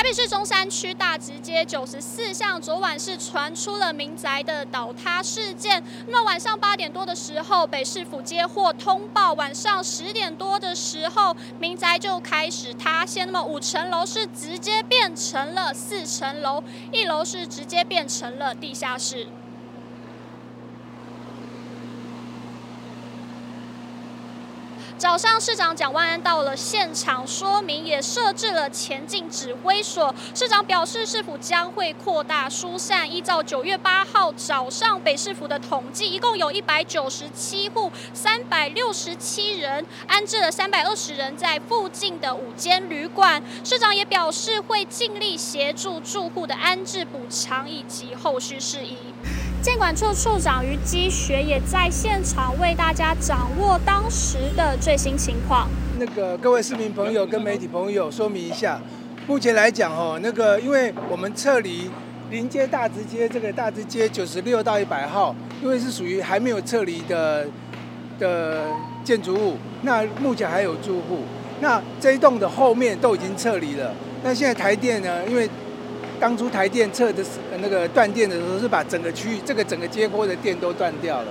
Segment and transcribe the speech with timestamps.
[0.00, 5.84] 台北市中山区大直街九十四巷，昨晚是传出了民宅的倒塌事件。
[6.06, 13.26] 那么晚上八点多的时候，北市府接获通报，晚上十点多的时候，民宅就开始塌陷。
[13.26, 19.26] 那么五层楼是直接变成了四层楼，一楼是直接变成了地下室。
[25.00, 30.14] 早上，市长蒋万安到了现场说明，也设置了前进指挥所。
[30.34, 33.10] 市长表示，市府将会扩大疏散。
[33.10, 43.42] 依照九月八号早上北市府的统计，一共有一百九十七户，三百六十七人，安置了三百二十人在附近的五间旅馆。
[43.64, 48.98] 市长也表示，会尽力协助住户的安置补偿以及后续事宜。
[49.62, 55.68] 建管处处长于积学也在现场为大家掌握当时的最新情况。
[55.98, 58.80] 那个各位市民朋友跟媒体朋友说明一下，
[59.26, 61.90] 目前来讲哦，那个因为我们撤离
[62.30, 67.46] 临街大直街这个大直街九十六到一百号，因为是属于还没有撤离的
[68.18, 68.64] 的
[69.04, 71.18] 建筑物，那目前还有住户，
[71.60, 73.94] 那这一栋的后面都已经撤离了。
[74.24, 75.46] 那现在台电呢，因为
[76.20, 77.30] 当初台电测的是
[77.62, 81.28] 那个断电的时候，是把整个区域这个整个街廓的电都断掉了。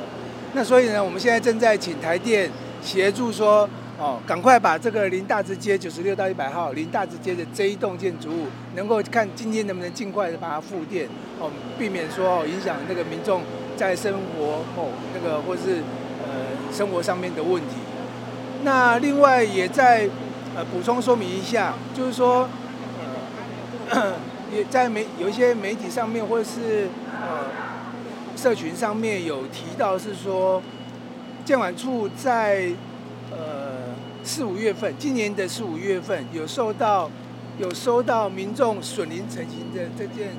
[0.54, 2.50] 那所以呢，我们现在正在请台电
[2.82, 11.08] 协助说，哦，赶快把这个林大直街九十六到一百号林大直街的这一栋建筑物，能够看今天能不能尽快的把它复电，
[11.40, 13.44] 哦，避免说哦影响那个民众
[13.78, 15.84] 在生活哦那个或是
[16.26, 17.76] 呃生活上面的问题。
[18.64, 20.10] 那另外也在
[20.56, 22.50] 呃补充说明一下，就是说。
[24.52, 26.88] 也在媒有一些媒体上面，或者是
[27.22, 27.46] 呃
[28.36, 30.62] 社群上面有提到，是说
[31.46, 32.70] 建管处在
[33.32, 37.10] 呃四五月份，今年的四五月份有受到
[37.58, 40.30] 有收到民众损邻成行的这件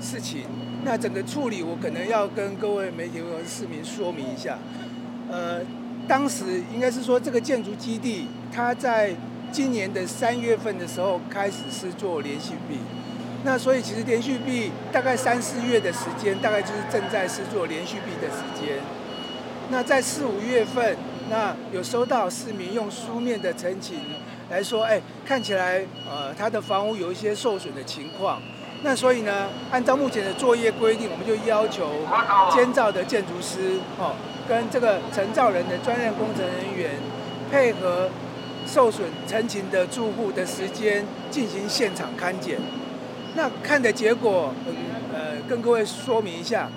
[0.00, 0.42] 事情。
[0.84, 4.58] 那整个处理，我可能要跟各位媒体和市民说明一下。
[5.30, 5.60] 呃，
[6.06, 9.14] 当时应该是说这个建筑基地，它在
[9.50, 12.76] 今年的三月份的时候开始是做连续壁。
[13.44, 18.78] 那所以其实连续壁大概三四月的时间，大概就是正在施作连续壁的时间。
[19.68, 20.96] 那在四五月份，
[21.30, 23.98] 那有收到市民用书面的陈情
[24.50, 28.40] 来说，哎，看起来呃他的房屋有一些受损的情况。
[28.82, 31.90] 那所以呢，按照目前的作业规定，我们就要求
[32.54, 34.14] 监造的建筑师哦，
[34.48, 36.90] 跟这个承造人的专任工程人员
[37.50, 38.08] 配合
[38.66, 42.58] 受损陈情的住户的时间进行现场勘检。
[43.36, 44.54] 那看的结果，
[45.12, 46.68] 呃，跟各位说明一下，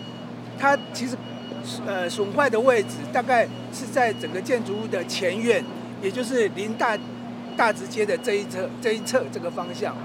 [0.57, 1.15] 它其实，
[1.85, 5.63] 呃，损坏的位置大概是在整个建筑物的前院，
[6.01, 6.97] 也就是临大
[7.55, 9.95] 大直街的这一侧这一侧这个方向。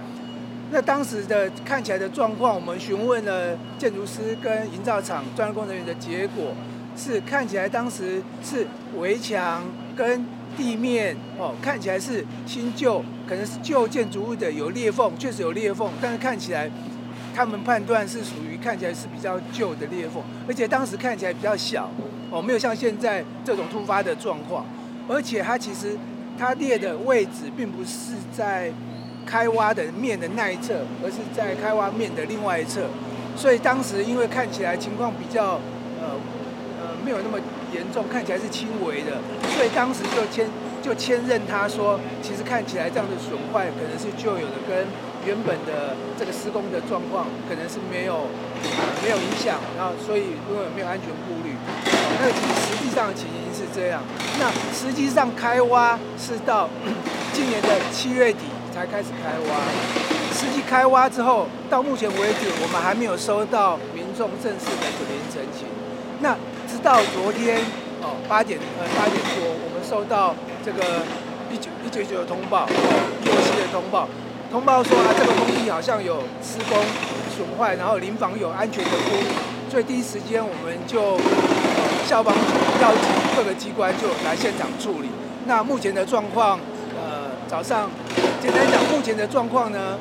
[0.71, 6.55] 那当时的看起来的状况，我们询问了建筑师跟营造厂专业工程员的结果，
[6.97, 8.67] 是看起来当时是
[8.99, 9.63] 围墙
[9.97, 10.25] 跟
[10.57, 16.71] 地面哦，看起来是新旧，可能是旧建筑物的有裂缝，确实有裂缝，但是看起来
[17.35, 21.91] 他们判断是属于看起来是比较旧的裂缝，而且当时看起来比较小。
[22.31, 24.65] 哦，没有像现在这种突发的状况，
[25.07, 25.99] 而且它其实
[26.39, 28.73] 它裂的位置并不是在
[29.27, 32.89] 开挖的面的那一侧，而是在开挖面的另外一侧，
[33.37, 35.61] 所以当时因为看起来情况比较
[36.01, 36.17] 呃
[37.05, 37.39] 没有那么。
[37.73, 39.17] 严重看起来是轻微的，
[39.57, 40.47] 所以当时就签
[40.83, 44.85] 就签认他说，其实看起来这样的损坏可能是旧有的，跟
[45.25, 48.29] 原本的这个施工的状况可能是没有
[49.03, 51.57] 没有影响，然后所以因为没有安全顾虑，
[52.21, 54.03] 那其实实际上的情形是这样。
[54.39, 56.69] 那实际上开挖是到
[57.33, 59.65] 今年的七月底才开始开挖，
[60.37, 65.65] 实际开挖之后到目前为止，我们还没有收到民众正式的损邻陈情。
[66.21, 66.37] 那
[66.83, 67.59] 到昨天
[68.03, 70.35] 哦八点呃八点多，我们收到
[70.65, 71.03] 这个
[71.49, 72.69] 一九一九九的通报哦
[73.23, 74.09] 一九七的通报，
[74.51, 76.77] 通报说啊这个工地好像有施工
[77.31, 79.27] 损坏，然后临房有安全的顾虑，
[79.71, 81.17] 所以第一时间我们就
[82.05, 82.51] 消防局
[82.81, 83.07] 召集
[83.37, 85.09] 各个机关就来现场处理。
[85.47, 86.59] 那目前的状况，
[86.99, 87.89] 呃早上
[88.43, 89.97] 简单讲，目前的状况呢，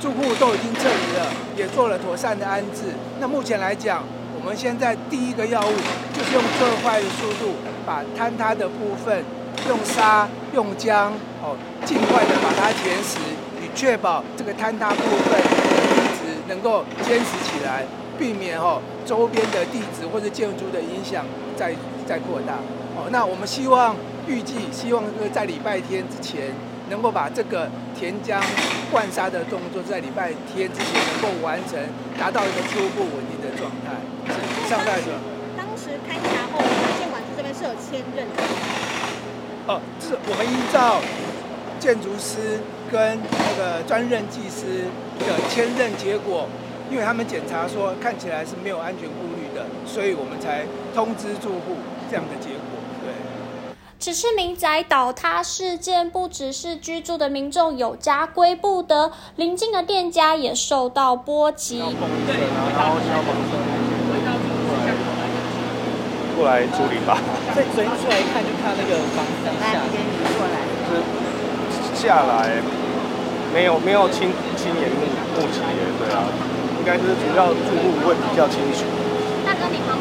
[0.00, 1.26] 住户都已经撤离了，
[1.56, 2.94] 也做了妥善的安置。
[3.18, 4.04] 那目前来讲。
[4.42, 5.72] 我们现在第一个要务
[6.12, 7.54] 就是用最快的速度
[7.86, 9.24] 把坍塌的部分
[9.68, 13.18] 用沙、用浆哦，尽快的把它填实，
[13.62, 17.86] 以确保这个坍塌部分一直能够坚实起来，
[18.18, 21.24] 避免哦周边的地质或者建筑的影响
[21.56, 21.72] 再
[22.04, 22.54] 再扩大。
[22.96, 23.94] 哦，那我们希望
[24.26, 26.50] 预计希望在礼拜天之前
[26.92, 27.66] 能够把这个
[27.98, 28.38] 填江
[28.92, 31.80] 灌沙的动作在礼拜天之前能够完成，
[32.20, 33.96] 达到一个初步稳定的状态。
[34.28, 35.16] 是上代的。
[35.56, 38.42] 当时勘查后，发现建管处这边是有签认的。
[39.66, 41.00] 哦，是我们依照
[41.80, 42.60] 建筑师
[42.92, 44.84] 跟那个专任技师
[45.18, 46.46] 的签认结果，
[46.90, 51.80] 因为他们检查说看起来是没有安全顾虑的，所以我们才通知住户
[52.10, 52.51] 这样的结
[54.02, 54.12] 果。
[54.12, 61.78] 此次民宅倒塌事件，不只是居住的民众有家归不得，邻近的店家也受到波及。
[61.78, 62.34] 对，
[62.74, 63.54] 然后消防车
[66.36, 67.16] 过来处理吧。
[67.54, 69.86] 所以昨天出来一看，就看那个房子下来，
[70.36, 70.58] 过来，
[70.90, 70.90] 是
[71.94, 72.60] 下来，
[73.54, 75.06] 没有没有亲亲眼目
[75.36, 76.26] 目击耶，对啊，
[76.80, 78.82] 应该是主要住户会比较清楚。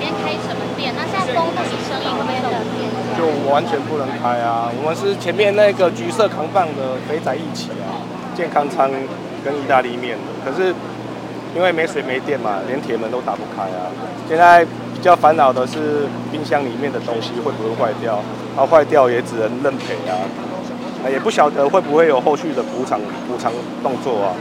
[0.10, 0.94] 开什么店？
[0.98, 3.14] 那现在公共生意会不会受影响？
[3.18, 4.72] 就完全不能开啊！
[4.82, 8.02] 我们是前面那个橘色扛棒的肥仔一起啊，
[8.36, 8.90] 健康餐
[9.44, 10.32] 跟意大利面的。
[10.44, 10.74] 可是
[11.54, 13.92] 因为没水没电嘛，连铁门都打不开啊。
[14.28, 18.20] 现在比较烦恼的是冰箱里面的东西会不会坏掉？
[18.56, 20.16] 它坏掉也只能认赔啊，
[21.12, 23.52] 也不晓得会不会有后续的补偿补偿
[23.84, 24.34] 动作啊。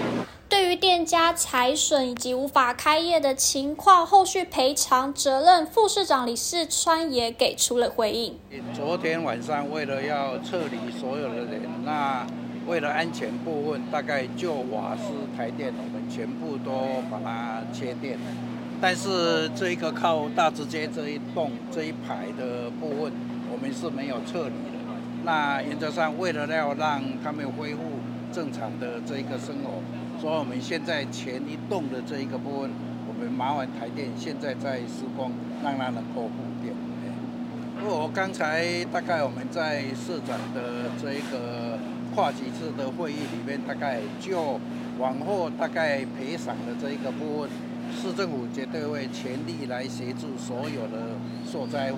[0.51, 8.37] 对于店家财损以及无法开业的情况，后续赔偿责任，副市长李世川也给出了回应。
[8.75, 12.27] 昨天晚上为了要撤离所有的人，那
[12.67, 15.05] 为了安全部分，大概就瓦斯、
[15.37, 18.25] 台电，我们全部都把它切电了。
[18.81, 23.13] 但是这一个靠大直街这一栋这一排的部分，
[23.53, 24.81] 我们是没有撤离的。
[25.23, 27.83] 那原则上，为了要让他们恢复
[28.33, 29.81] 正常的这一个生活。
[30.21, 32.71] 所以我们现在前一栋的这一个部分，
[33.09, 35.33] 我们麻烦台电现在在施工，
[35.65, 36.75] 让它能够复电。
[37.81, 41.79] 因为我刚才大概我们在市长的这一个
[42.15, 44.61] 跨级次的会议里面，大概就
[44.99, 47.51] 往后大概赔偿的这一个部分，
[47.97, 51.17] 市政府绝对会全力来协助所有的
[51.51, 51.97] 受灾户。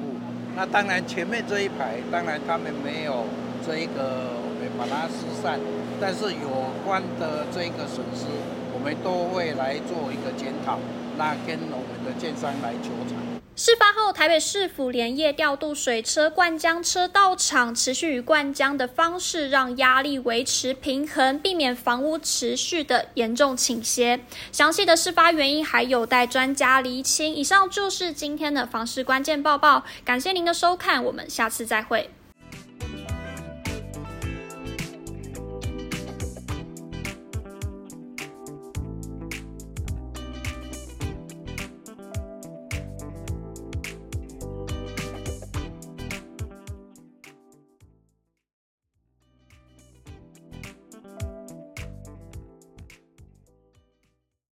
[0.55, 3.25] 那当然前面这一排，当然他们没有
[3.67, 4.63] 这一个我们。
[4.79, 5.61] 把它疏散，
[6.03, 8.27] 但是有关的这个损失，
[8.75, 10.81] 我们都会来做一个检讨，
[11.17, 13.17] 那跟我们的建商来求偿。
[13.55, 24.19] 事发后，台北市府连夜调度水车、灌浆车到场，持续以灌浆的方式让压力维持平衡，避免房屋持续的严重倾斜。
[24.51, 27.33] 详细的事发原因还有待专家厘清。
[27.33, 32.11] 以上就是今天的房市关键报报，感谢您的收看，我们下次再会。